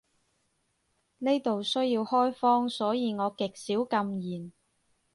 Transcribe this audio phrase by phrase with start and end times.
[1.19, 4.51] 呢度需要開荒，所以我極少禁言